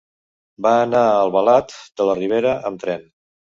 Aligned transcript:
Va 0.65 0.71
anar 0.85 1.01
a 1.09 1.19
Albalat 1.27 1.77
de 2.01 2.09
la 2.11 2.17
Ribera 2.23 2.57
amb 2.73 2.85
tren. 2.87 3.09